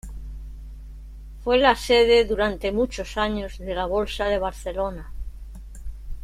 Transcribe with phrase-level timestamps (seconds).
[1.43, 5.11] Fue la sede durante muchos años de la Bolsa de Barcelona.